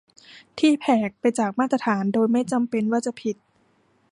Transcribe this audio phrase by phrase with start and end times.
[0.59, 3.35] ที่แผกไปจากมาตรฐาน โดยไม่จำเป็นว่าจะผิด